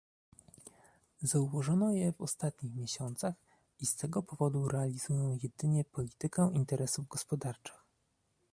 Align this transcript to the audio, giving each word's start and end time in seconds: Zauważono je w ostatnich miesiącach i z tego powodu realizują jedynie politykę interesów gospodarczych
Zauważono 1.21 1.91
je 1.93 2.11
w 2.11 2.21
ostatnich 2.21 2.75
miesiącach 2.75 3.33
i 3.79 3.85
z 3.85 3.95
tego 3.95 4.23
powodu 4.23 4.67
realizują 4.67 5.37
jedynie 5.43 5.83
politykę 5.83 6.51
interesów 6.53 7.07
gospodarczych 7.07 7.83